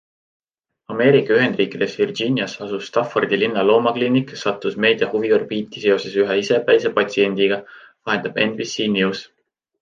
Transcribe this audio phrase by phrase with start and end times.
[0.93, 7.61] Ameerika Ühendriikides Virginias asuv Staffordi linna loomakliinik sattus meedia huviorbiiti seoses ühe isepäise patsiendiga,
[8.11, 9.23] vahendab NBC News.